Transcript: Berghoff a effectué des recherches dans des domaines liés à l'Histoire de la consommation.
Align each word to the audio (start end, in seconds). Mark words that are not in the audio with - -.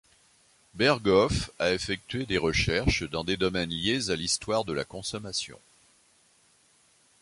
Berghoff 0.73 1.51
a 1.59 1.73
effectué 1.75 2.25
des 2.25 2.39
recherches 2.39 3.03
dans 3.07 3.23
des 3.23 3.37
domaines 3.37 3.69
liés 3.69 4.09
à 4.09 4.15
l'Histoire 4.15 4.65
de 4.65 4.73
la 4.73 4.83
consommation. 4.83 5.59